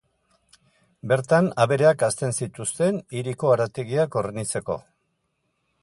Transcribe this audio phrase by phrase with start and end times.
[1.11, 4.81] Bertan abereak hazten zituzten hiriko harategiak hornitzeko.